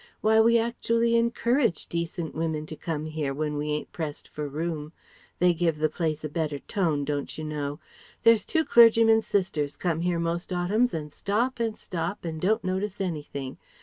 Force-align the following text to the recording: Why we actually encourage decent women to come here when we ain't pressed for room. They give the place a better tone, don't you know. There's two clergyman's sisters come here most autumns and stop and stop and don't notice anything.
Why 0.21 0.41
we 0.41 0.57
actually 0.57 1.15
encourage 1.15 1.85
decent 1.85 2.33
women 2.33 2.65
to 2.65 2.75
come 2.75 3.05
here 3.05 3.35
when 3.35 3.55
we 3.55 3.67
ain't 3.69 3.91
pressed 3.91 4.29
for 4.29 4.47
room. 4.47 4.93
They 5.37 5.53
give 5.53 5.77
the 5.77 5.91
place 5.91 6.23
a 6.23 6.27
better 6.29 6.57
tone, 6.57 7.05
don't 7.05 7.37
you 7.37 7.43
know. 7.43 7.79
There's 8.23 8.43
two 8.43 8.65
clergyman's 8.65 9.27
sisters 9.27 9.77
come 9.77 9.99
here 9.99 10.17
most 10.17 10.51
autumns 10.51 10.95
and 10.95 11.13
stop 11.13 11.59
and 11.59 11.77
stop 11.77 12.25
and 12.25 12.41
don't 12.41 12.63
notice 12.63 12.99
anything. 12.99 13.59